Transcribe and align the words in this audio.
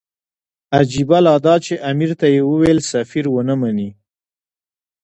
عجیبه 0.77 1.17
لا 1.25 1.35
دا 1.45 1.55
چې 1.65 1.73
امیر 1.89 2.11
ته 2.19 2.25
یې 2.33 2.41
وویل 2.49 2.79
سفیر 2.91 3.25
ونه 3.29 3.55
مني. 3.61 3.89